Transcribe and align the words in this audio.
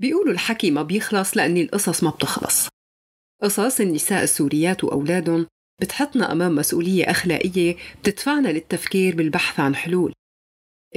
بيقولوا 0.00 0.32
الحكي 0.32 0.70
ما 0.70 0.82
بيخلص 0.82 1.36
لأن 1.36 1.56
القصص 1.56 2.04
ما 2.04 2.10
بتخلص. 2.10 2.68
قصص 3.42 3.80
النساء 3.80 4.22
السوريات 4.22 4.84
وأولادهم 4.84 5.46
بتحطنا 5.80 6.32
أمام 6.32 6.54
مسؤولية 6.54 7.10
أخلاقية 7.10 7.76
بتدفعنا 8.02 8.48
للتفكير 8.48 9.16
بالبحث 9.16 9.60
عن 9.60 9.74
حلول. 9.74 10.12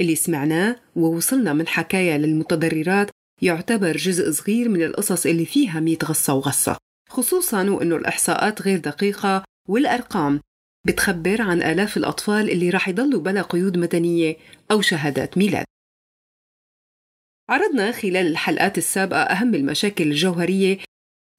اللي 0.00 0.14
سمعناه 0.14 0.76
ووصلنا 0.96 1.52
من 1.52 1.66
حكاية 1.66 2.16
للمتضررات 2.16 3.10
يعتبر 3.42 3.96
جزء 3.96 4.30
صغير 4.30 4.68
من 4.68 4.82
القصص 4.82 5.26
اللي 5.26 5.46
فيها 5.46 5.80
ميت 5.80 6.04
غصة 6.04 6.34
وغصة 6.34 6.76
خصوصا 7.08 7.70
وأنه 7.70 7.96
الإحصاءات 7.96 8.62
غير 8.62 8.78
دقيقة 8.78 9.44
والأرقام 9.68 10.40
بتخبر 10.86 11.42
عن 11.42 11.62
آلاف 11.62 11.96
الأطفال 11.96 12.50
اللي 12.50 12.70
راح 12.70 12.88
يضلوا 12.88 13.20
بلا 13.20 13.42
قيود 13.42 13.78
مدنية 13.78 14.36
أو 14.70 14.80
شهادات 14.80 15.38
ميلاد. 15.38 15.64
عرضنا 17.48 17.92
خلال 17.92 18.26
الحلقات 18.26 18.78
السابقة 18.78 19.22
أهم 19.22 19.54
المشاكل 19.54 20.04
الجوهرية 20.04 20.78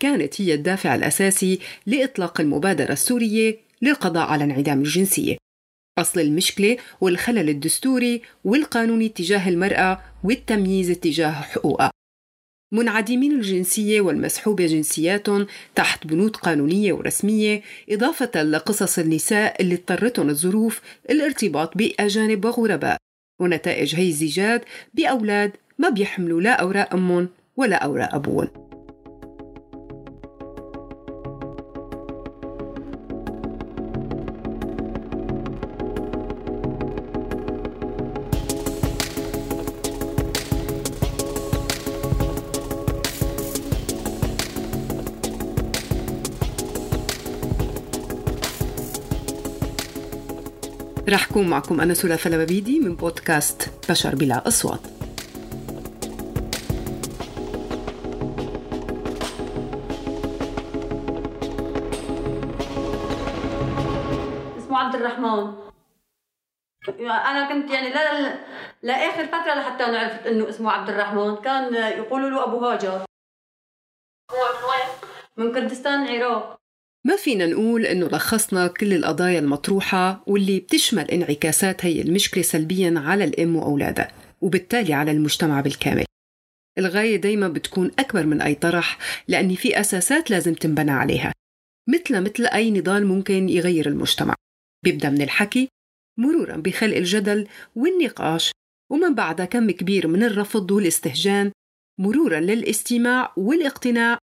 كانت 0.02 0.41
هي 0.41 0.54
الدافع 0.54 0.95
الأساسي 0.95 1.59
لإطلاق 1.86 2.41
المبادرة 2.41 2.94
السورية 2.94 3.58
للقضاء 3.81 4.28
على 4.28 4.44
انعدام 4.44 4.80
الجنسية 4.80 5.38
أصل 6.00 6.20
المشكلة 6.20 6.78
والخلل 7.02 7.50
الدستوري 7.50 8.22
والقانوني 8.44 9.09
تجاه 9.09 9.50
المرأة 9.50 10.02
والتمييز 10.23 10.91
تجاه 10.91 11.31
حقوقها. 11.31 11.91
منعدمين 12.73 13.31
الجنسية 13.31 14.02
والمسحوبة 14.02 14.66
جنسياتهم 14.66 15.48
تحت 15.76 16.08
بنود 16.08 16.36
قانونية 16.36 16.94
ورسمية 16.94 17.62
إضافة 17.90 18.44
لقصص 18.44 19.00
النساء 19.00 19.62
اللي 19.62 19.76
اضطرتهم 19.76 20.30
الظروف 20.30 20.81
الارتباط 21.09 21.78
بأجانب 21.78 22.45
وغرباء 22.45 22.98
ونتائج 23.42 23.95
هي 23.95 24.08
الزيجات 24.08 24.66
بأولاد 24.94 25.52
ما 25.78 25.90
بيحملوا 25.90 26.42
لا 26.42 26.52
أوراق 26.52 26.94
أمهم 26.94 27.30
ولا 27.58 27.76
أوراق 27.76 28.16
أبوهم. 28.16 28.48
رح 51.10 51.26
كون 51.26 51.48
معكم 51.48 51.82
أنا 51.82 51.94
سورة 51.94 52.16
فلبابيدي 52.16 52.80
من 52.80 52.95
بودكاست 52.95 53.70
بشر 53.89 54.16
بلا 54.16 54.48
أصوات. 54.48 54.95
اسمه 64.76 64.88
عبد 64.88 64.95
الرحمن. 64.95 65.54
أنا 67.09 67.50
كنت 67.50 67.72
يعني 67.72 67.90
لا 67.90 68.36
لاخر 68.84 69.26
فترة 69.26 69.54
لحتى 69.54 69.84
أنا 69.84 70.00
عرفت 70.00 70.28
إنه 70.28 70.50
اسمه 70.50 70.72
عبد 70.72 70.90
الرحمن. 70.90 71.36
كان 71.36 71.73
يقولوا 71.73 72.30
له 72.30 72.44
أبو 72.44 72.66
هاجر. 72.66 73.06
هو 74.32 74.38
من 74.38 74.64
وين؟ 74.70 74.90
من 75.38 75.54
كردستان 75.54 76.04
العراق 76.08 76.56
ما 77.06 77.16
فينا 77.16 77.45
نقول 77.45 77.86
إنه 77.86 78.08
لخصنا 78.08 78.67
كل 78.67 78.94
القضايا 78.94 79.40
المطروحة 79.40 80.23
واللي 80.28 80.59
بتشمل 80.59 81.12
انعكاسات 81.12 81.86
هي 81.86 82.02
المشكلة 82.02 82.44
سلبيا 82.44 82.94
على 82.98 83.23
الأم 83.23 83.56
وأولادها 83.56 84.12
وبالتالي 84.42 84.94
على 84.94 85.12
المجتمع 85.12 85.62
بالكامل. 85.62 86.06
الغاية 86.78 87.16
دايما 87.16 87.48
بتكون 87.48 87.92
أكبر 88.00 88.26
من 88.26 88.42
أي 88.42 88.56
طرح 88.56 88.98
لأن 89.28 89.56
في 89.56 89.80
أساسات 89.80 90.32
لازم 90.32 90.54
تنبنى 90.54 90.92
عليها. 90.92 91.34
مثل 91.89 92.22
مثل 92.22 92.45
أي 92.45 92.72
نضال 92.72 93.08
ممكن 93.08 93.50
يغير 93.50 93.88
المجتمع. 93.88 94.36
بيبدأ 94.86 95.10
من 95.10 95.22
الحكي 95.22 95.70
مرورا 96.20 96.56
بخلق 96.56 96.98
الجدل 96.98 97.48
والنقاش 97.76 98.52
ومن 98.92 99.16
بعدها 99.16 99.46
كم 99.46 99.72
كبير 99.72 100.08
من 100.08 100.23
الرفض 100.23 100.72
والاستهجان 100.72 101.52
مرورا 102.00 102.40
للاستماع 102.40 103.34
والاقتناع 103.38 104.18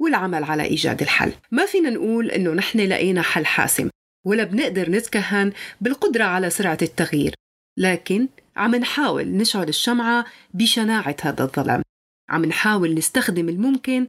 والعمل 0.00 0.44
على 0.44 0.62
إيجاد 0.62 1.02
الحل. 1.02 1.32
ما 1.50 1.66
فينا 1.66 1.90
نقول 1.90 2.30
إنه 2.30 2.52
نحن 2.52 2.80
لقينا 2.80 3.22
حل 3.22 3.46
حاسم 3.46 3.90
ولا 4.26 4.44
بنقدر 4.44 4.90
نتكهن 4.90 5.52
بالقدرة 5.80 6.24
على 6.24 6.50
سرعة 6.50 6.78
التغيير 6.82 7.34
لكن 7.78 8.28
عم 8.56 8.74
نحاول 8.74 9.28
نشعل 9.28 9.68
الشمعة 9.68 10.24
بشناعة 10.54 11.16
هذا 11.22 11.44
الظلام. 11.44 11.82
عم 12.28 12.44
نحاول 12.44 12.94
نستخدم 12.94 13.48
الممكن 13.48 14.06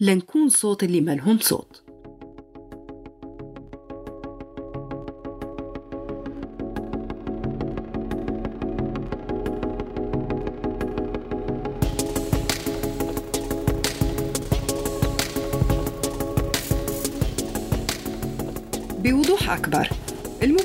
لنكون 0.00 0.48
صوت 0.48 0.84
اللي 0.84 1.00
ملهم 1.00 1.38
صوت. 1.38 1.83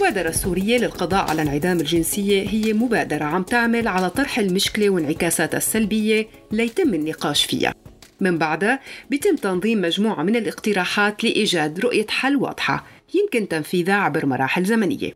المبادرة 0.10 0.30
السورية 0.30 0.78
للقضاء 0.78 1.30
على 1.30 1.42
انعدام 1.42 1.80
الجنسية 1.80 2.50
هي 2.50 2.74
مبادرة 2.74 3.24
عم 3.24 3.44
تعمل 3.44 3.88
على 3.88 4.10
طرح 4.10 4.40
المشكلة 4.40 4.90
وانعكاساتها 4.90 5.58
السلبية 5.58 6.28
ليتم 6.52 6.94
النقاش 6.94 7.46
فيها. 7.46 7.74
من 8.20 8.38
بعدها 8.38 8.80
بيتم 9.10 9.36
تنظيم 9.36 9.82
مجموعة 9.82 10.24
من 10.24 10.36
الاقتراحات 10.36 11.24
لإيجاد 11.24 11.80
رؤية 11.80 12.08
حل 12.10 12.36
واضحة 12.36 12.86
يمكن 13.16 13.48
تنفيذها 13.48 13.96
عبر 13.96 14.26
مراحل 14.26 14.66
زمنية. 14.66 15.12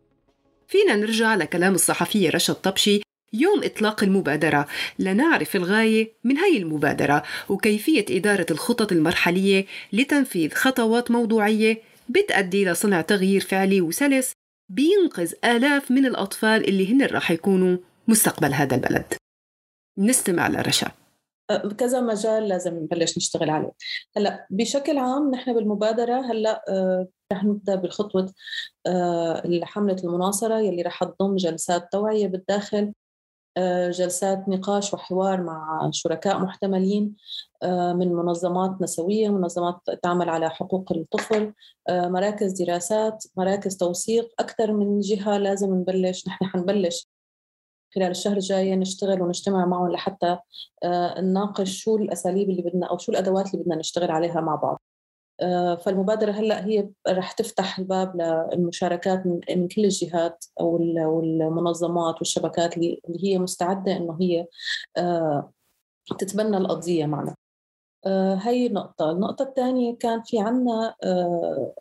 فينا 0.68 0.96
نرجع 0.96 1.36
لكلام 1.36 1.76
الصحفية 1.76 2.30
رشا 2.30 2.54
طبشي 2.54 3.02
يوم 3.34 3.64
إطلاق 3.64 4.04
المبادرة. 4.04 4.68
لنعرف 5.00 5.56
الغاية 5.56 6.12
من 6.24 6.38
هاي 6.38 6.58
المبادرة 6.58 7.24
وكيفية 7.50 8.06
إدارة 8.10 8.46
الخطط 8.52 8.92
المرحلية 8.92 9.66
لتنفيذ 9.94 10.52
خطوات 10.54 11.12
موضوعية 11.12 11.82
بتأدي 12.10 12.66
لصنع 12.66 13.02
تغيير 13.02 13.42
فعلي 13.42 13.82
وسلس 13.82 14.34
بينقذ 14.70 15.34
آلاف 15.46 15.92
من 15.92 16.06
الأطفال 16.06 16.68
اللي 16.68 16.92
هن 16.92 17.06
راح 17.06 17.32
يكونوا 17.32 17.78
مستقبل 18.08 18.54
هذا 18.54 18.76
البلد. 18.76 19.14
نستمع 19.98 20.48
لرشا. 20.48 20.92
أه، 21.50 21.70
كذا 21.70 22.02
مجال 22.02 22.48
لازم 22.48 22.76
نبلش 22.76 23.18
نشتغل 23.18 23.50
عليه. 23.50 23.72
هلأ 24.18 24.48
بشكل 24.50 24.98
عام 24.98 25.32
نحن 25.32 25.54
بالمبادرة 25.54 26.32
هلأ 26.32 26.64
أه 26.70 27.08
رح 27.34 27.44
نبدأ 27.44 27.76
بخطوة 27.76 28.34
أه 28.88 29.60
حملة 29.64 29.96
المناصرة 30.04 30.60
يلي 30.60 30.82
رح 30.82 31.04
تضم 31.04 31.36
جلسات 31.36 31.92
توعية 31.92 32.28
بالداخل 32.28 32.94
جلسات 33.90 34.50
نقاش 34.50 34.94
وحوار 34.94 35.44
مع 35.44 35.90
شركاء 35.94 36.40
محتملين 36.40 37.16
آه، 37.64 37.94
من 37.94 38.14
منظمات 38.14 38.82
نسوية 38.82 39.30
منظمات 39.30 39.76
تعمل 40.04 40.30
على 40.30 40.50
حقوق 40.50 40.92
الطفل 40.92 41.54
آه، 41.90 42.08
مراكز 42.08 42.64
دراسات 42.64 43.24
مراكز 43.38 43.78
توثيق 43.78 44.34
أكثر 44.40 44.74
من 44.74 45.00
جهة 45.00 45.38
لازم 45.38 45.76
نبلش 45.76 46.28
نحن 46.28 46.46
حنبلش 46.46 47.08
خلال 47.96 48.12
الشهر 48.12 48.34
الجاي 48.34 48.76
نشتغل 48.76 49.22
ونجتمع 49.22 49.66
معهم 49.66 49.92
لحتى 49.92 50.38
آه، 50.84 51.22
نناقش 51.22 51.72
شو 51.84 51.98
الأساليب 51.98 52.50
اللي 52.50 52.62
بدنا 52.62 52.88
أو 52.88 52.98
شو 52.98 53.12
الأدوات 53.12 53.54
اللي 53.54 53.64
بدنا 53.64 53.76
نشتغل 53.76 54.12
عليها 54.12 54.42
مع 54.42 54.56
بعض. 54.56 54.82
فالمبادرة 55.86 56.32
هلأ 56.32 56.66
هي 56.66 56.90
رح 57.08 57.32
تفتح 57.32 57.80
الباب 57.80 58.16
للمشاركات 58.16 59.24
من 59.26 59.68
كل 59.68 59.86
الجهات 59.86 60.46
أو 60.60 60.78
المنظمات 61.24 62.16
والشبكات 62.18 62.78
اللي 62.78 63.00
هي 63.20 63.38
مستعدة 63.40 63.98
إنه 63.98 64.18
هي 64.22 64.48
تتبنى 66.20 66.58
القضية 66.58 67.06
معنا. 67.06 67.36
آه، 68.06 68.36
هي 68.36 68.70
نقطة. 68.70 69.12
النقطة 69.12 69.44
الثانية 69.44 69.96
كان 69.98 70.22
في 70.24 70.40
عنا 70.40 70.96
آه، 71.04 71.74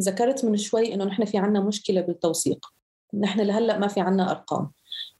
ذكرت 0.00 0.44
من 0.44 0.56
شوي 0.56 0.94
إنه 0.94 1.04
نحن 1.04 1.24
في 1.24 1.38
عنا 1.38 1.60
مشكلة 1.60 2.00
بالتوثيق. 2.00 2.66
نحن 3.14 3.40
لهلأ 3.40 3.78
ما 3.78 3.88
في 3.88 4.00
عنا 4.00 4.30
أرقام. 4.30 4.70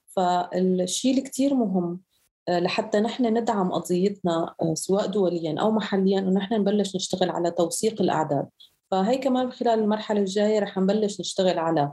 فالشيء 0.06 1.10
اللي 1.10 1.22
كتير 1.22 1.54
مهم 1.54 1.92
آه، 1.92 2.13
لحتى 2.48 3.00
نحن 3.00 3.38
ندعم 3.38 3.72
قضيتنا 3.72 4.54
سواء 4.74 5.06
دوليا 5.06 5.60
أو 5.60 5.70
محليا 5.70 6.18
إنه 6.18 6.30
نحن 6.30 6.54
نبلش 6.54 6.96
نشتغل 6.96 7.30
على 7.30 7.50
توثيق 7.50 8.02
الأعداد. 8.02 8.48
فهي 8.90 9.18
كمان 9.18 9.52
خلال 9.52 9.78
المرحلة 9.78 10.20
الجاية 10.20 10.60
رح 10.60 10.78
نبلش 10.78 11.20
نشتغل 11.20 11.58
على 11.58 11.92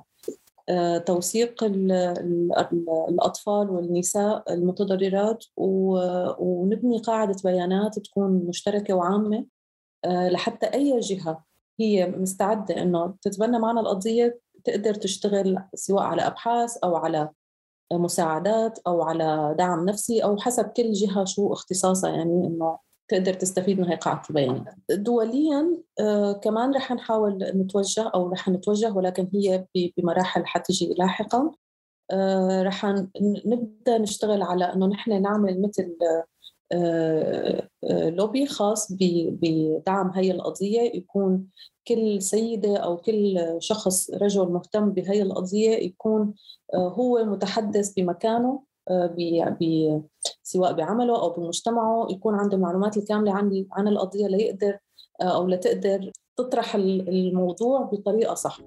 آه، 0.69 0.97
توثيق 0.97 1.63
الأطفال 3.09 3.69
والنساء 3.69 4.53
المتضررات 4.53 5.45
ونبني 5.57 6.99
قاعدة 6.99 7.35
بيانات 7.43 7.99
تكون 7.99 8.31
مشتركة 8.31 8.93
وعامة 8.93 9.45
آه، 10.05 10.29
لحتى 10.29 10.65
أي 10.65 10.99
جهة 10.99 11.43
هي 11.79 12.07
مستعدة 12.07 12.81
إنه 12.81 13.13
تتبنى 13.21 13.59
معنا 13.59 13.81
القضية 13.81 14.39
تقدر 14.63 14.93
تشتغل 14.93 15.63
سواء 15.75 16.03
على 16.03 16.21
أبحاث 16.21 16.77
أو 16.77 16.95
على 16.95 17.29
مساعدات 17.97 18.79
أو 18.87 19.01
على 19.01 19.55
دعم 19.57 19.85
نفسي 19.85 20.23
أو 20.23 20.37
حسب 20.37 20.65
كل 20.65 20.91
جهة 20.91 21.25
شو 21.25 21.53
اختصاصها 21.53 22.09
يعني 22.09 22.47
إنه 22.47 22.77
تقدر 23.07 23.33
تستفيد 23.33 23.79
من 23.79 23.87
هي 23.87 23.95
قاعة 23.95 24.21
البيانات 24.29 24.75
دوليا 24.89 25.83
آه 25.99 26.33
كمان 26.33 26.75
رح 26.75 26.91
نحاول 26.91 27.37
نتوجه 27.55 28.11
أو 28.15 28.29
رح 28.29 28.49
نتوجه 28.49 28.93
ولكن 28.93 29.29
هي 29.33 29.65
بمراحل 29.97 30.45
حتجي 30.45 30.93
لاحقا. 30.97 31.51
آه 32.11 32.63
رح 32.63 32.85
نبدأ 33.45 33.97
نشتغل 33.97 34.41
على 34.41 34.73
أنه 34.73 34.87
نحن 34.87 35.21
نعمل 35.21 35.61
مثل 35.61 35.97
لوبي 37.89 38.45
خاص 38.45 38.87
بدعم 39.41 40.11
هي 40.15 40.31
القضية 40.31 40.81
يكون 40.81 41.47
كل 41.87 42.21
سيدة 42.21 42.77
أو 42.77 42.97
كل 42.97 43.55
شخص 43.59 44.11
رجل 44.11 44.47
مهتم 44.51 44.89
بهي 44.89 45.21
القضية 45.21 45.69
يكون 45.69 46.33
آه، 46.73 46.89
هو 46.89 47.25
متحدث 47.25 47.93
بمكانه 47.93 48.63
آه، 48.89 49.15
سواء 50.43 50.73
بعمله 50.73 51.21
أو 51.21 51.29
بمجتمعه 51.29 52.07
يكون 52.09 52.35
عنده 52.35 52.57
المعلومات 52.57 52.97
الكاملة 52.97 53.33
عن 53.33 53.65
عن 53.71 53.87
القضية 53.87 54.27
ليقدر 54.27 54.77
آه، 55.21 55.35
أو 55.35 55.47
لتقدر 55.47 56.11
تطرح 56.37 56.75
الموضوع 56.75 57.81
بطريقة 57.81 58.33
صح. 58.33 58.59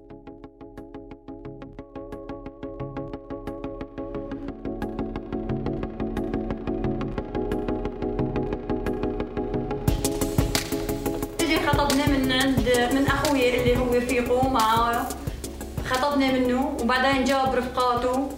خطبنا 16.15 16.31
منه 16.31 16.77
وبعدين 16.81 17.23
جاب 17.23 17.55
رفقاته 17.55 18.29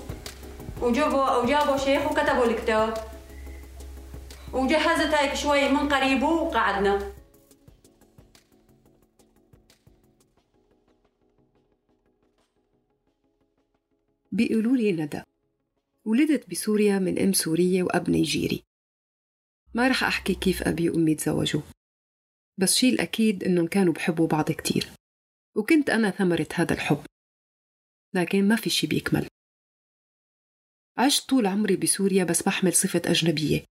وجابوا 0.82 1.38
وجابوا 1.38 1.78
شيخ 1.78 2.12
وكتبوا 2.12 2.46
الكتاب. 2.46 2.94
وجهزت 4.54 5.14
هيك 5.14 5.34
شوي 5.34 5.70
من 5.70 5.90
قريبه 5.90 6.28
وقعدنا. 6.28 7.14
بيقولوا 14.32 14.78
لي 14.78 14.92
ندى. 14.92 15.22
ولدت 16.06 16.50
بسوريا 16.50 17.00
من 17.00 17.20
أم 17.20 17.34
سورية 17.34 17.84
وأب 17.84 18.10
نيجيري. 18.10 18.64
ما 19.74 19.88
رح 19.88 20.04
أحكي 20.04 20.34
كيف 20.34 20.64
أبي 20.64 20.90
وأمي 20.90 21.16
تزوجوا. 21.16 21.62
بس 22.58 22.76
شي 22.76 22.90
الأكيد 22.90 23.44
إنهم 23.44 23.68
كانوا 23.68 23.94
بحبوا 23.94 24.28
بعض 24.28 24.52
كتير. 24.52 24.88
وكنت 25.56 25.90
أنا 25.90 26.12
ثمرة 26.12 26.48
هذا 26.54 26.74
الحب. 26.74 27.07
لكن 28.18 28.48
ما 28.48 28.56
في 28.56 28.70
شي 28.70 28.88
بيكمل. 28.88 29.28
عشت 30.98 31.30
طول 31.30 31.46
عمري 31.46 31.76
بسوريا 31.76 32.24
بس 32.24 32.44
بحمل 32.44 32.74
صفة 32.74 33.02
أجنبية. 33.06 33.66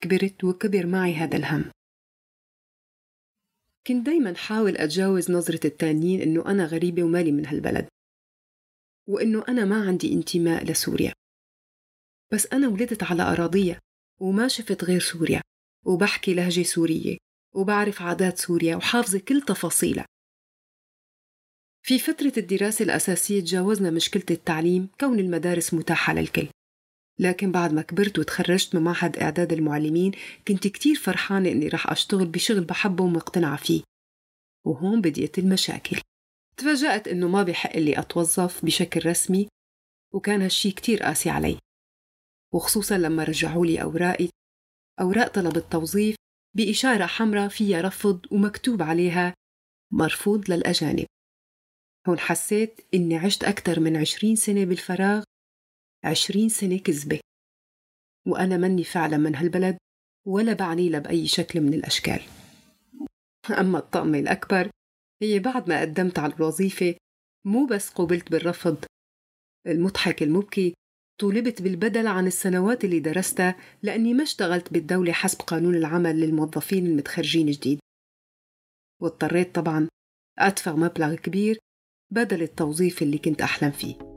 كبرت 0.00 0.44
وكبر 0.44 0.86
معي 0.86 1.14
هذا 1.14 1.36
الهم. 1.36 1.70
كنت 3.86 4.06
دايما 4.06 4.34
حاول 4.34 4.76
أتجاوز 4.76 5.30
نظرة 5.30 5.66
التانيين 5.66 6.20
إنه 6.20 6.46
أنا 6.46 6.66
غريبة 6.66 7.02
ومالي 7.02 7.32
من 7.32 7.46
هالبلد. 7.46 7.88
وإنه 9.08 9.44
أنا 9.48 9.64
ما 9.64 9.88
عندي 9.88 10.12
انتماء 10.12 10.64
لسوريا. 10.64 11.12
بس 12.32 12.46
أنا 12.46 12.68
ولدت 12.68 13.02
على 13.02 13.22
أراضية 13.22 13.78
وما 14.20 14.48
شفت 14.48 14.84
غير 14.84 15.00
سوريا. 15.00 15.42
وبحكي 15.86 16.34
لهجة 16.34 16.62
سورية. 16.62 17.16
وبعرف 17.54 18.02
عادات 18.02 18.38
سوريا 18.38 18.76
وحافظة 18.76 19.18
كل 19.18 19.40
تفاصيلها. 19.40 20.06
في 21.86 21.98
فترة 21.98 22.32
الدراسة 22.36 22.82
الأساسية 22.82 23.40
تجاوزنا 23.40 23.90
مشكلة 23.90 24.24
التعليم 24.30 24.88
كون 25.00 25.18
المدارس 25.18 25.74
متاحة 25.74 26.14
للكل. 26.14 26.48
لكن 27.18 27.52
بعد 27.52 27.72
ما 27.72 27.82
كبرت 27.82 28.18
وتخرجت 28.18 28.74
من 28.74 28.82
معهد 28.82 29.16
إعداد 29.16 29.52
المعلمين 29.52 30.12
كنت 30.48 30.66
كتير 30.66 30.94
فرحانة 30.94 31.50
إني 31.50 31.68
رح 31.68 31.90
أشتغل 31.90 32.26
بشغل 32.26 32.64
بحبه 32.64 33.04
ومقتنعة 33.04 33.56
فيه. 33.56 33.82
وهون 34.66 35.00
بديت 35.00 35.38
المشاكل. 35.38 36.00
تفاجأت 36.56 37.08
إنه 37.08 37.28
ما 37.28 37.42
بحق 37.42 37.76
لي 37.76 37.98
أتوظف 37.98 38.64
بشكل 38.64 39.06
رسمي 39.06 39.48
وكان 40.14 40.42
هالشي 40.42 40.70
كتير 40.70 41.02
قاسي 41.02 41.30
علي. 41.30 41.58
وخصوصا 42.54 42.98
لما 42.98 43.24
رجعوا 43.24 43.66
لي 43.66 43.82
أوراقي 43.82 44.28
أوراق 45.00 45.28
طلب 45.28 45.56
التوظيف 45.56 46.16
بإشارة 46.56 47.06
حمراء 47.06 47.48
فيها 47.48 47.80
رفض 47.80 48.26
ومكتوب 48.30 48.82
عليها 48.82 49.34
مرفوض 49.92 50.50
للأجانب. 50.50 51.06
هون 52.08 52.18
حسيت 52.18 52.80
إني 52.94 53.16
عشت 53.16 53.44
أكثر 53.44 53.80
من 53.80 53.96
عشرين 53.96 54.36
سنة 54.36 54.64
بالفراغ 54.64 55.24
عشرين 56.04 56.48
سنة 56.48 56.78
كذبة. 56.78 57.20
وأنا 58.26 58.56
مني 58.56 58.84
فعلا 58.84 59.16
من 59.16 59.36
هالبلد 59.36 59.78
ولا 60.26 60.52
بعني 60.52 60.88
لها 60.88 61.00
بأي 61.00 61.26
شكل 61.26 61.60
من 61.60 61.74
الأشكال. 61.74 62.22
أما 63.50 63.78
الطقمة 63.78 64.18
الأكبر 64.18 64.70
هي 65.22 65.38
بعد 65.38 65.68
ما 65.68 65.80
قدمت 65.80 66.18
على 66.18 66.34
الوظيفة 66.34 66.94
مو 67.46 67.66
بس 67.66 67.90
قوبلت 67.90 68.30
بالرفض 68.30 68.84
المضحك 69.66 70.22
المبكي 70.22 70.74
طولبت 71.20 71.62
بالبدل 71.62 72.06
عن 72.06 72.26
السنوات 72.26 72.84
اللي 72.84 73.00
درستها 73.00 73.56
لأني 73.82 74.14
ما 74.14 74.22
اشتغلت 74.22 74.72
بالدولة 74.72 75.12
حسب 75.12 75.38
قانون 75.40 75.74
العمل 75.74 76.20
للموظفين 76.20 76.86
المتخرجين 76.86 77.50
جديد. 77.50 77.78
واضطريت 79.02 79.54
طبعا 79.54 79.88
أدفع 80.38 80.72
مبلغ 80.72 81.14
كبير 81.14 81.58
بدل 82.14 82.42
التوظيف 82.42 83.02
اللي 83.02 83.18
كنت 83.18 83.42
أحلم 83.42 83.70
فيه. 83.70 84.13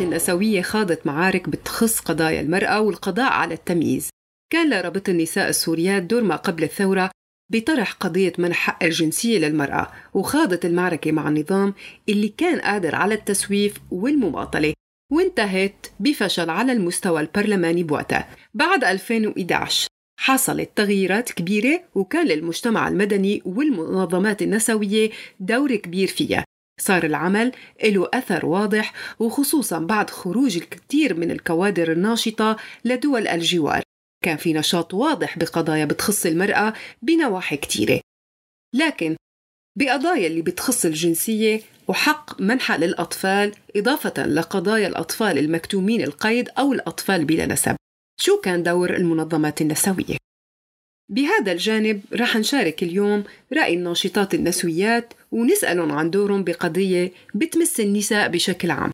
النسوية 0.00 0.62
خاضت 0.62 1.06
معارك 1.06 1.48
بتخص 1.48 2.00
قضايا 2.00 2.40
المرأة 2.40 2.80
والقضاء 2.80 3.32
على 3.32 3.54
التمييز. 3.54 4.10
كان 4.52 4.70
لرابطة 4.70 5.10
النساء 5.10 5.48
السوريات 5.48 6.02
دور 6.02 6.22
ما 6.22 6.36
قبل 6.36 6.64
الثورة 6.64 7.10
بطرح 7.52 7.92
قضية 7.92 8.32
منح 8.38 8.56
حق 8.56 8.84
الجنسية 8.84 9.38
للمرأة 9.38 9.92
وخاضت 10.14 10.64
المعركة 10.64 11.12
مع 11.12 11.28
النظام 11.28 11.74
اللي 12.08 12.28
كان 12.28 12.60
قادر 12.60 12.94
على 12.94 13.14
التسويف 13.14 13.74
والمماطلة 13.90 14.74
وانتهت 15.12 15.86
بفشل 16.00 16.50
على 16.50 16.72
المستوى 16.72 17.20
البرلماني 17.20 17.82
بوقتها 17.82 18.28
بعد 18.54 18.84
2011 18.84 19.88
حصلت 20.20 20.70
تغييرات 20.76 21.32
كبيرة 21.32 21.80
وكان 21.94 22.26
للمجتمع 22.26 22.88
المدني 22.88 23.42
والمنظمات 23.44 24.42
النسوية 24.42 25.10
دور 25.40 25.76
كبير 25.76 26.08
فيها. 26.08 26.44
صار 26.78 27.04
العمل 27.04 27.52
له 27.84 28.08
أثر 28.14 28.46
واضح 28.46 28.92
وخصوصا 29.18 29.78
بعد 29.78 30.10
خروج 30.10 30.56
الكثير 30.56 31.14
من 31.14 31.30
الكوادر 31.30 31.92
الناشطة 31.92 32.56
لدول 32.84 33.28
الجوار. 33.28 33.82
كان 34.24 34.36
في 34.36 34.52
نشاط 34.52 34.94
واضح 34.94 35.38
بقضايا 35.38 35.84
بتخص 35.84 36.26
المرأة 36.26 36.72
بنواحي 37.02 37.56
كتيرة 37.56 38.00
لكن 38.74 39.16
بقضايا 39.78 40.26
اللي 40.26 40.42
بتخص 40.42 40.84
الجنسية 40.84 41.60
وحق 41.88 42.40
منحة 42.40 42.76
للأطفال 42.76 43.54
إضافة 43.76 44.26
لقضايا 44.26 44.88
الأطفال 44.88 45.38
المكتومين 45.38 46.02
القيد 46.02 46.48
أو 46.58 46.72
الأطفال 46.72 47.24
بلا 47.24 47.46
نسب. 47.46 47.76
شو 48.20 48.40
كان 48.40 48.62
دور 48.62 48.96
المنظمات 48.96 49.60
النسوية؟ 49.60 50.16
بهذا 51.10 51.52
الجانب 51.52 52.00
رح 52.12 52.36
نشارك 52.36 52.82
اليوم 52.82 53.24
رأي 53.52 53.74
الناشطات 53.74 54.34
النسويات 54.34 55.14
ونسألهم 55.32 55.92
عن 55.92 56.10
دورهم 56.10 56.44
بقضية 56.44 57.12
بتمس 57.34 57.80
النساء 57.80 58.28
بشكل 58.28 58.70
عام. 58.70 58.90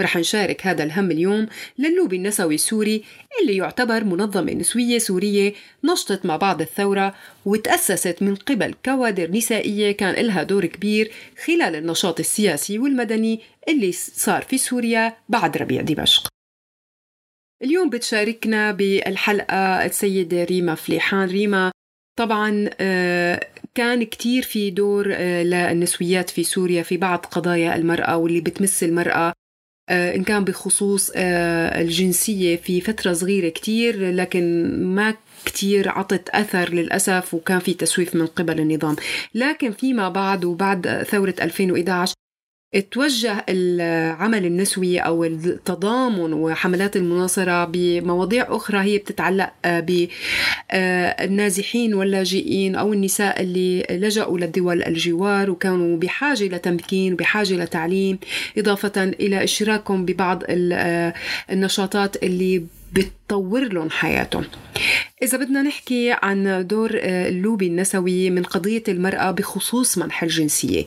رح 0.00 0.16
نشارك 0.16 0.66
هذا 0.66 0.84
الهم 0.84 1.10
اليوم 1.10 1.46
للوبي 1.78 2.16
النسوي 2.16 2.54
السوري 2.54 3.04
اللي 3.40 3.56
يعتبر 3.56 4.04
منظمة 4.04 4.52
نسوية 4.52 4.98
سورية 4.98 5.52
نشطت 5.84 6.26
مع 6.26 6.36
بعض 6.36 6.60
الثورة 6.60 7.14
وتأسست 7.44 8.16
من 8.20 8.34
قبل 8.34 8.74
كوادر 8.84 9.30
نسائية 9.30 9.92
كان 9.92 10.26
لها 10.26 10.42
دور 10.42 10.66
كبير 10.66 11.12
خلال 11.44 11.74
النشاط 11.76 12.20
السياسي 12.20 12.78
والمدني 12.78 13.40
اللي 13.68 13.92
صار 13.92 14.42
في 14.42 14.58
سوريا 14.58 15.16
بعد 15.28 15.56
ربيع 15.56 15.80
دمشق. 15.82 16.28
اليوم 17.62 17.90
بتشاركنا 17.90 18.72
بالحلقة 18.72 19.84
السيدة 19.84 20.44
ريما 20.44 20.74
فليحان. 20.74 21.28
ريما 21.28 21.70
طبعا 22.18 22.70
آه، 22.80 23.46
كان 23.74 24.02
كتير 24.04 24.42
في 24.42 24.70
دور 24.70 25.08
للنسويات 25.42 26.30
في 26.30 26.44
سوريا 26.44 26.82
في 26.82 26.96
بعض 26.96 27.18
قضايا 27.26 27.76
المرأة 27.76 28.16
واللي 28.16 28.40
بتمس 28.40 28.84
المرأة 28.84 29.32
إن 29.90 30.24
كان 30.24 30.44
بخصوص 30.44 31.10
الجنسية 31.16 32.56
في 32.56 32.80
فترة 32.80 33.12
صغيرة 33.12 33.48
كتير 33.48 34.10
لكن 34.10 34.70
ما 34.84 35.14
كتير 35.44 35.88
عطت 35.88 36.28
أثر 36.28 36.74
للأسف 36.74 37.34
وكان 37.34 37.58
في 37.58 37.74
تسويف 37.74 38.14
من 38.14 38.26
قبل 38.26 38.60
النظام. 38.60 38.96
لكن 39.34 39.72
فيما 39.72 40.08
بعد 40.08 40.44
وبعد 40.44 41.06
ثورة 41.10 41.34
2011 41.40 42.14
توجه 42.78 43.44
العمل 43.48 44.46
النسوي 44.46 44.98
أو 44.98 45.24
التضامن 45.24 46.32
وحملات 46.32 46.96
المناصرة 46.96 47.64
بمواضيع 47.64 48.46
أخرى 48.48 48.78
هي 48.78 48.98
بتتعلق 48.98 49.50
بالنازحين 50.72 51.94
واللاجئين 51.94 52.74
أو 52.74 52.92
النساء 52.92 53.42
اللي 53.42 53.86
لجأوا 53.90 54.38
للدول 54.38 54.82
الجوار 54.82 55.50
وكانوا 55.50 55.96
بحاجة 55.96 56.44
لتمكين 56.44 57.12
وبحاجة 57.12 57.54
لتعليم 57.54 58.18
إضافة 58.58 59.04
إلى 59.04 59.44
اشراكهم 59.44 60.04
ببعض 60.04 60.42
النشاطات 61.50 62.22
اللي 62.22 62.64
بتطور 62.92 63.72
لهم 63.72 63.90
حياتهم. 63.90 64.44
إذا 65.22 65.38
بدنا 65.38 65.62
نحكي 65.62 66.16
عن 66.22 66.66
دور 66.66 66.90
اللوبي 67.02 67.66
النسوي 67.66 68.30
من 68.30 68.42
قضية 68.42 68.82
المرأة 68.88 69.30
بخصوص 69.30 69.98
منح 69.98 70.22
الجنسية. 70.22 70.84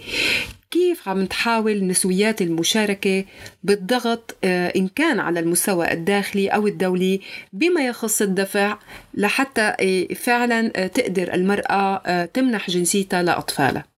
عم 1.05 1.25
تحاول 1.25 1.87
نسويات 1.87 2.41
المشاركة 2.41 3.25
بالضغط 3.63 4.35
إن 4.43 4.87
كان 4.95 5.19
على 5.19 5.39
المستوى 5.39 5.91
الداخلي 5.91 6.47
أو 6.47 6.67
الدولي 6.67 7.21
بما 7.53 7.85
يخص 7.85 8.21
الدفع 8.21 8.77
لحتى 9.13 9.73
فعلا 10.15 10.87
تقدر 10.87 11.33
المرأة 11.33 12.25
تمنح 12.25 12.69
جنسيتها 12.69 13.23
لأطفالها. 13.23 13.92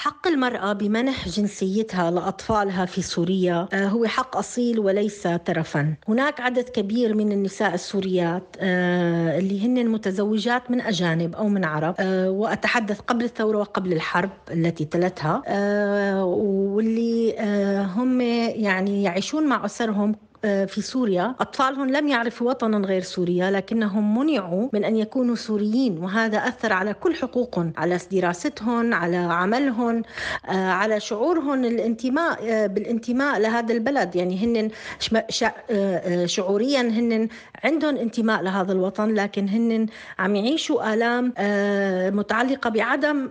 حق 0.00 0.26
المرأة 0.28 0.72
بمنح 0.72 1.28
جنسيتها 1.28 2.10
لأطفالها 2.10 2.84
في 2.84 3.02
سوريا 3.02 3.68
آه، 3.72 3.86
هو 3.86 4.06
حق 4.06 4.36
أصيل 4.36 4.78
وليس 4.78 5.22
ترفا 5.44 5.94
هناك 6.08 6.40
عدد 6.40 6.68
كبير 6.68 7.14
من 7.14 7.32
النساء 7.32 7.74
السوريات 7.74 8.56
آه، 8.60 9.38
اللي 9.38 9.66
هن 9.66 9.88
متزوجات 9.88 10.70
من 10.70 10.80
أجانب 10.80 11.34
أو 11.34 11.48
من 11.48 11.64
عرب 11.64 11.94
آه، 12.00 12.30
وأتحدث 12.30 13.00
قبل 13.00 13.24
الثورة 13.24 13.58
وقبل 13.58 13.92
الحرب 13.92 14.30
التي 14.50 14.84
تلتها 14.84 15.42
واللي 16.22 17.36
هم 17.96 18.20
يعني 18.20 19.02
يعيشون 19.02 19.46
مع 19.46 19.64
أسرهم 19.64 20.16
في 20.42 20.82
سوريا. 20.82 21.34
أطفالهم 21.40 21.90
لم 21.90 22.08
يعرفوا 22.08 22.48
وطنا 22.48 22.78
غير 22.86 23.02
سوريا 23.02 23.50
لكنهم 23.50 24.18
منعوا 24.18 24.68
من 24.72 24.84
أن 24.84 24.96
يكونوا 24.96 25.34
سوريين 25.36 25.98
وهذا 25.98 26.38
أثر 26.38 26.72
على 26.72 26.94
كل 26.94 27.14
حقوقهم 27.14 27.72
على 27.76 27.98
دراستهم 28.12 28.94
على 28.94 29.16
عملهم 29.16 30.02
آه، 30.48 30.70
على 30.70 31.00
شعورهم 31.00 31.64
الانتماء 31.64 32.38
آه، 32.42 32.66
بالانتماء 32.66 33.38
لهذا 33.38 33.72
البلد. 33.72 34.16
يعني 34.16 34.38
هن 34.38 34.70
شعوريا 36.26 36.80
هن 36.80 37.28
عندهم 37.64 37.96
انتماء 37.96 38.42
لهذا 38.42 38.72
الوطن 38.72 39.14
لكن 39.14 39.48
هن 39.48 39.86
عم 40.18 40.36
يعيشوا 40.36 40.94
آلام 40.94 41.32
متعلقة 42.16 42.70
بعدم 42.70 43.28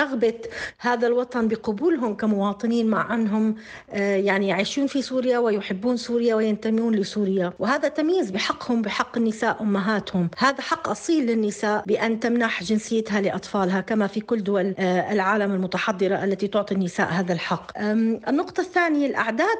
رغبة 0.00 0.34
هذا 0.78 1.06
الوطن 1.06 1.48
بقبولهم 1.48 2.14
كمواطنين 2.16 2.86
مع 2.86 3.14
أنهم 3.14 3.54
يعني 3.92 4.48
يعيشون 4.48 4.86
في 4.86 5.02
سوريا 5.02 5.38
ويحبون 5.38 5.96
سوريا 5.96 6.09
سوريا 6.10 6.34
وينتمون 6.34 6.94
لسوريا. 6.94 7.52
وهذا 7.58 7.88
تمييز 7.88 8.30
بحقهم 8.30 8.82
بحق 8.82 9.16
النساء 9.16 9.62
أمهاتهم. 9.62 10.30
هذا 10.38 10.60
حق 10.60 10.88
أصيل 10.88 11.26
للنساء 11.26 11.84
بأن 11.86 12.20
تمنح 12.20 12.62
جنسيتها 12.62 13.20
لأطفالها 13.20 13.80
كما 13.80 14.06
في 14.06 14.20
كل 14.20 14.42
دول 14.42 14.74
العالم 15.12 15.52
المتحضرة 15.52 16.24
التي 16.24 16.48
تعطي 16.48 16.74
النساء 16.74 17.08
هذا 17.08 17.32
الحق. 17.32 17.78
النقطة 18.28 18.60
الثانية 18.60 19.06
الأعداد 19.06 19.58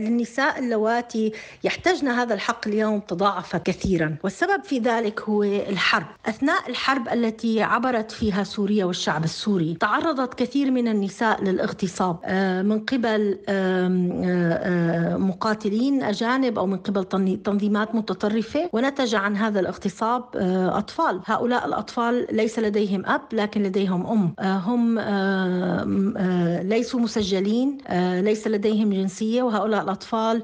للنساء 0.00 0.58
اللواتي 0.58 1.32
يحتجن 1.64 2.08
هذا 2.08 2.34
الحق 2.34 2.68
اليوم 2.68 3.00
تضاعفت 3.00 3.66
كثيرا. 3.66 4.16
والسبب 4.24 4.64
في 4.64 4.78
ذلك 4.78 5.20
هو 5.20 5.42
الحرب. 5.42 6.06
أثناء 6.26 6.68
الحرب 6.68 7.08
التي 7.08 7.62
عبرت 7.62 8.10
فيها 8.10 8.44
سوريا 8.44 8.84
والشعب 8.84 9.24
السوري 9.24 9.76
تعرضت 9.80 10.34
كثير 10.34 10.70
من 10.70 10.88
النساء 10.88 11.44
للاغتصاب. 11.44 12.16
من 12.64 12.78
قبل 12.78 13.38
مقاتلين 15.20 15.75
ممثلين 15.76 16.02
أجانب 16.02 16.58
أو 16.58 16.66
من 16.66 16.76
قبل 16.76 17.04
تنظيمات 17.44 17.94
متطرفة 17.94 18.70
ونتج 18.72 19.14
عن 19.14 19.36
هذا 19.36 19.60
الاغتصاب 19.60 20.24
آه، 20.36 20.78
أطفال. 20.78 21.20
هؤلاء 21.26 21.66
الأطفال 21.66 22.26
ليس 22.30 22.58
لديهم 22.58 23.06
أب 23.06 23.20
لكن 23.32 23.62
لديهم 23.62 24.06
أم. 24.06 24.34
آه، 24.38 24.56
هم 24.56 24.98
آه، 24.98 26.62
ليسوا 26.62 27.00
مسجلين 27.00 27.78
ليس 28.20 28.46
لديهم 28.46 28.92
جنسية. 28.92 29.42
وهؤلاء 29.42 29.82
الأطفال 29.82 30.42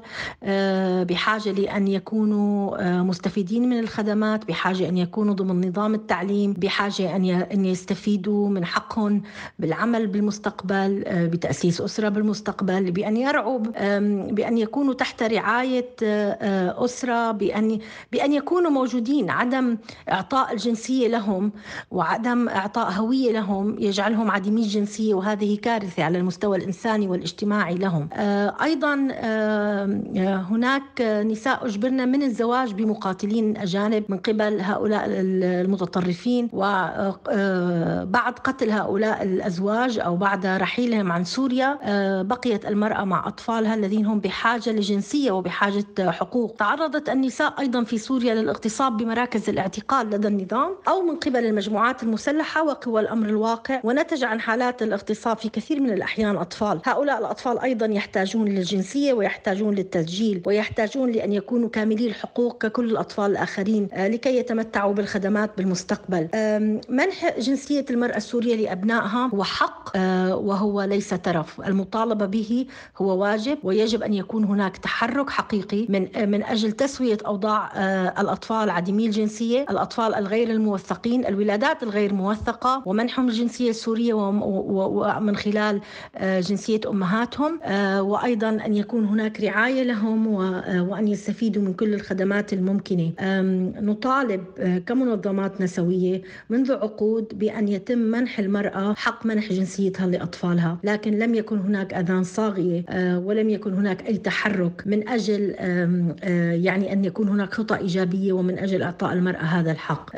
بحاجة 1.05 1.51
لأن 1.51 1.87
يكونوا 1.87 3.01
مستفيدين 3.01 3.69
من 3.69 3.79
الخدمات 3.79 4.47
بحاجة 4.47 4.89
أن 4.89 4.97
يكونوا 4.97 5.33
ضمن 5.33 5.67
نظام 5.67 5.93
التعليم 5.93 6.53
بحاجة 6.53 7.15
أن 7.53 7.65
يستفيدوا 7.65 8.49
من 8.49 8.65
حقهم 8.65 9.21
بالعمل 9.59 10.07
بالمستقبل 10.07 11.03
بتأسيس 11.07 11.81
أسرة 11.81 12.09
بالمستقبل 12.09 12.91
بأن 12.91 13.17
يرعوا 13.17 13.59
بأن 14.31 14.57
يكونوا 14.57 14.93
تحت 14.93 15.22
رعاية 15.23 15.89
آه، 16.03 16.37
آه، 16.41 16.85
أسرة 16.85 17.31
بأن 17.31 17.79
بأن 18.11 18.33
يكونوا 18.33 18.71
موجودين 18.71 19.29
عدم 19.29 19.77
إعطاء 20.11 20.53
الجنسية 20.53 21.07
لهم 21.07 21.51
وعدم 21.91 22.49
إعطاء 22.49 22.91
هوية 22.91 23.31
لهم 23.31 23.75
يجعلهم 23.79 24.31
عديمي 24.31 24.61
الجنسية 24.61 25.13
وهذه 25.13 25.57
كارثة 25.57 26.03
على 26.03 26.17
المستوى 26.17 26.57
الإنساني 26.57 27.07
والاجتماعي 27.07 27.75
لهم. 27.75 28.09
آه، 28.13 28.55
أيضا 28.63 28.93
هناك 30.49 31.01
نساء 31.01 31.65
اجبرن 31.65 32.09
من 32.09 32.23
الزواج 32.23 32.73
بمقاتلين 32.73 33.57
أجانب 33.57 34.03
من 34.09 34.17
قبل 34.17 34.61
هؤلاء 34.61 35.05
المتطرفين 35.07 36.49
وبعد 36.53 38.33
قتل 38.33 38.69
هؤلاء 38.69 39.23
الأزواج 39.23 39.99
أو 39.99 40.15
بعد 40.15 40.45
رحيلهم 40.45 41.11
عن 41.11 41.23
سوريا 41.23 41.79
بقيت 42.21 42.65
المرأة 42.65 43.03
مع 43.03 43.27
أطفالها 43.27 43.75
الذين 43.75 44.05
هم 44.05 44.19
بحاجة 44.19 44.69
لجنسية 44.69 45.12
جنسية 45.13 45.31
وبحاجة 45.31 45.85
حقوق. 46.11 46.55
تعرضت 46.59 47.09
النساء 47.09 47.53
أيضا 47.59 47.83
في 47.83 47.97
سوريا 47.97 48.33
للاغتصاب 48.35 48.97
بمراكز 48.97 49.49
الاعتقال 49.49 50.09
لدى 50.09 50.27
النظام 50.27 50.75
أو 50.87 51.01
من 51.01 51.15
قبل 51.15 51.45
المجموعات 51.45 52.03
المسلحة 52.03 52.63
وقوى 52.63 53.01
الأمر 53.01 53.29
الواقع 53.29 53.81
ونتج 53.83 54.23
عن 54.23 54.39
حالات 54.41 54.81
الاغتصاب 54.83 55.37
في 55.37 55.49
كثير 55.49 55.79
من 55.79 55.89
الأحيان 55.93 56.37
أطفال. 56.37 56.81
هؤلاء 56.85 57.19
الأطفال 57.19 57.59
أيضا 57.59 57.85
يحتاجون 57.85 58.47
للجنسية 58.47 59.13
ويحتاجون 59.13 59.75
للتسجيل 59.75 60.41
ويحتاجون 60.45 61.11
لأن 61.11 61.33
يكونوا 61.33 61.69
كاملي 61.69 62.07
الحقوق 62.07 62.57
ككل 62.65 62.91
الأطفال 62.91 63.31
الآخرين 63.31 63.87
آه، 63.93 64.07
لكي 64.07 64.37
يتمتعوا 64.37 64.93
بالخدمات 64.93 65.51
بالمستقبل. 65.57 66.27
منح 66.89 67.39
جنسية 67.39 67.85
المرأة 67.89 68.17
السورية 68.17 68.55
لأبنائها 68.55 69.29
هو 69.33 69.43
حق 69.43 69.89
آه، 69.97 70.35
وهو 70.35 70.81
ليس 70.81 71.09
ترف. 71.09 71.61
المطالبة 71.61 72.25
به 72.25 72.65
هو 72.97 73.21
واجب 73.21 73.57
ويجب 73.63 74.03
أن 74.03 74.13
يكون 74.13 74.43
هناك 74.43 74.77
تحرك 74.77 74.92
تحرك 74.93 75.29
حقيقي 75.29 75.85
من 75.89 76.29
من 76.29 76.43
أجل 76.43 76.71
تسوية 76.71 77.17
أوضاع 77.25 77.71
آه، 77.75 78.21
الأطفال 78.21 78.69
عديمي 78.69 79.05
الجنسية، 79.05 79.65
الأطفال 79.69 80.15
الغير 80.15 80.49
الموثقين، 80.51 81.25
الولادات 81.25 81.83
الغير 81.83 82.13
موثقة 82.13 82.83
ومنحهم 82.85 83.27
الجنسية 83.27 83.69
السورية 83.69 84.13
ومن 84.13 85.35
خلال 85.35 85.81
آه، 86.15 86.39
جنسية 86.39 86.81
أمهاتهم 86.87 87.59
آه، 87.63 88.01
وأيضا 88.01 88.49
أن 88.49 88.75
يكون 88.75 89.05
هناك 89.05 89.41
رعاية 89.41 89.83
لهم 89.83 90.27
وأن 90.89 91.07
يستفيدوا 91.07 91.61
من 91.63 91.73
كل 91.73 91.93
الخدمات 91.93 92.53
الممكنة. 92.53 93.11
نطالب 93.81 94.43
كمنظمات 94.85 95.61
نسوية 95.61 96.21
منذ 96.49 96.71
عقود 96.71 97.39
بأن 97.39 97.67
يتم 97.67 97.97
منح 97.97 98.39
المرأة 98.39 98.93
حق 98.93 99.25
منح 99.25 99.49
جنسيتها 99.53 100.07
لأطفالها، 100.07 100.77
لكن 100.83 101.19
لم 101.19 101.35
يكن 101.35 101.59
هناك 101.59 101.93
أذان 101.93 102.23
صاغية 102.23 102.85
ولم 103.17 103.49
يكن 103.49 103.73
هناك 103.73 104.07
أي 104.07 104.17
تحرك 104.17 104.82
من 104.85 105.09
أجل 105.09 105.55
يعني 106.63 106.93
أن 106.93 107.05
يكون 107.05 107.29
هناك 107.29 107.53
خطى 107.53 107.77
إيجابية 107.77 108.33
ومن 108.33 108.59
أجل 108.59 108.81
إعطاء 108.81 109.13
المرأة 109.13 109.43
هذا 109.43 109.71
الحق. 109.71 110.09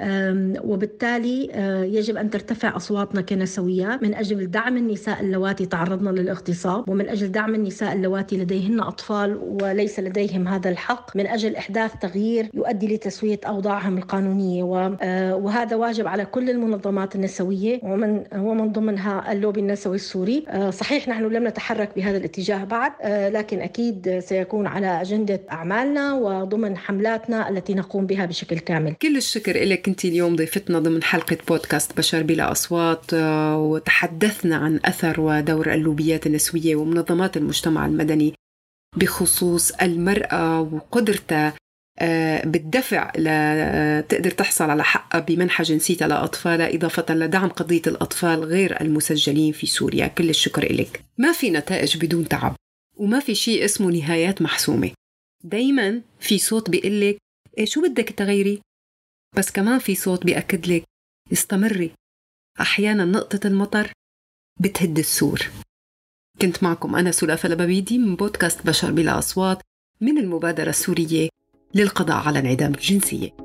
وبالتالي 0.64 1.50
يجب 1.96 2.18
أن 2.18 2.30
ترتفع 2.30 2.76
أصواتنا 2.76 3.22
كنسويات 3.22 4.04
من 4.04 4.14
أجل 4.14 4.52
دعم 4.52 4.78
النساء 4.78 5.22
اللواتي 5.22 5.66
تعرضن 5.66 6.12
للاغتصاب 6.12 6.90
ومن 6.90 7.10
أجل 7.10 7.32
دعم 7.32 7.56
النساء 7.56 7.94
اللواتي 7.94 8.38
لديهن 8.38 8.80
أطفال 8.80 9.38
وليس 9.62 10.00
لديهم 10.00 10.48
هذا 10.48 10.70
الحق 10.70 11.18
من 11.18 11.28
أجل 11.28 11.56
إحداث 11.56 11.92
تغيير 12.02 12.50
يؤدي 12.54 12.96
لتسوية 12.96 13.40
أوضاعهم 13.48 13.98
القانونية. 13.98 14.64
وهذا 15.34 15.76
واجب 15.76 16.08
على 16.08 16.26
كل 16.26 16.50
المنظمات 16.50 17.16
النسوية 17.16 17.80
ومن 17.84 18.24
ومن 18.36 18.72
ضمنها 18.72 19.32
اللوبي 19.32 19.60
النسوي 19.60 19.96
السوري. 19.96 20.46
صحيح 20.70 21.08
نحن 21.08 21.24
لم 21.24 21.48
نتحرك 21.48 21.90
بهذا 21.96 22.18
الاتجاه 22.18 22.64
بعد 22.64 22.92
لكن 23.34 23.60
أكيد 23.60 24.20
سيكون 24.20 24.55
يكون 24.56 24.68
على 24.68 25.02
أجندة 25.02 25.42
أعمالنا 25.52 26.14
وضمن 26.14 26.78
حملاتنا 26.78 27.50
التي 27.50 27.74
نقوم 27.74 28.06
بها 28.06 28.26
بشكل 28.26 28.60
كامل. 28.60 28.94
كل 29.02 29.18
الشكر 29.18 29.64
لك 29.64 29.88
أنت 29.88 30.06
اليوم 30.06 30.36
ضيفتنا 30.36 30.80
ضمن 30.80 31.04
حلقة 31.04 31.38
بودكاست 31.48 31.98
بشر 31.98 32.24
بلا 32.24 32.52
أصوات 32.52 33.14
آه، 33.14 33.58
وتحدثنا 33.58 34.56
عن 34.56 34.80
أثر 34.86 35.22
ودور 35.22 35.74
اللوبيات 35.74 36.28
النسوية 36.28 36.76
ومنظمات 36.76 37.38
المجتمع 37.38 37.86
المدني 37.86 38.34
بخصوص 38.98 39.72
المرأة 39.72 40.62
وقدرتها 40.62 41.54
آه، 42.00 42.46
بالدفع 42.46 43.12
لتقدر 43.18 44.32
تحصل 44.32 44.70
على 44.70 44.84
حقها 44.84 45.20
بمنحة 45.20 45.64
جنسيتها 45.64 46.08
لأطفالها 46.08 46.76
إضافة 46.76 47.16
لدعم 47.16 47.50
قضية 47.50 47.82
الأطفال 47.88 48.44
غير 48.44 48.82
المسجلين 48.82 49.52
في 49.52 49.68
سوريا. 49.68 50.08
كل 50.08 50.30
الشكر 50.30 50.74
لك 50.74 51.02
ما 51.18 51.32
في 51.32 51.50
نتائج 51.50 52.06
بدون 52.06 52.28
تعب. 52.28 52.56
وما 52.98 53.20
في 53.20 53.36
شيء 53.36 53.66
اسمه 53.66 53.92
نهايات 53.92 54.42
محسومة. 54.42 54.92
دايما 55.44 56.02
في 56.20 56.40
صوت 56.40 56.70
بيقلك 56.70 57.18
إيه 57.58 57.66
شو 57.66 57.82
بدك 57.82 58.10
تغيري؟ 58.10 58.62
بس 59.38 59.52
كمان 59.52 59.80
في 59.80 59.96
صوت 59.96 60.26
بيأكد 60.26 60.68
لك 60.68 60.84
استمري. 61.34 61.92
أحيانا 62.62 63.06
نقطة 63.06 63.48
المطر 63.48 63.92
بتهد 64.60 65.00
السور. 65.00 65.40
كنت 66.42 66.64
معكم 66.64 66.96
أنا 66.96 67.12
سلافة 67.12 67.50
لبابيدي 67.50 67.98
من 67.98 68.16
بودكاست 68.16 68.68
بشر 68.68 68.92
بلا 68.92 69.20
أصوات 69.20 69.62
من 70.02 70.18
المبادرة 70.18 70.70
السورية 70.70 71.30
للقضاء 71.76 72.18
على 72.28 72.40
انعدام 72.40 72.74
الجنسيه 72.74 73.45